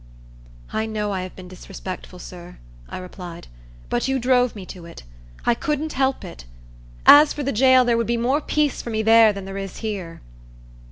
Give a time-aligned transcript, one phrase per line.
[0.73, 2.57] "I know I have been disrespectful, sir,"
[2.89, 3.47] I replied;
[3.87, 5.03] "but you drove me to it;
[5.45, 6.45] I couldn't help it.
[7.05, 9.77] As for the jail, there would be more peace for me there than there is
[9.85, 10.21] here."